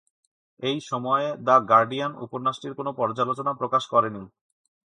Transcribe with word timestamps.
এই 0.59 0.77
সময়ে 0.89 1.27
"The 1.39 1.55
Guardian" 1.69 2.11
উপন্যাসটির 2.25 2.73
কোন 2.73 2.87
পর্যালোচনা 2.91 3.51
প্রকাশ 3.53 3.83
করেনি। 3.87 4.23